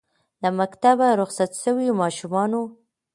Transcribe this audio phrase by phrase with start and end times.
[0.41, 2.61] له مکتبه رخصت سویو ماشومانو